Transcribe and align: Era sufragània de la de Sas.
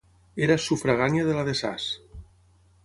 Era 0.45 0.55
sufragània 0.63 1.27
de 1.29 1.37
la 1.39 1.45
de 1.51 1.57
Sas. 1.61 1.87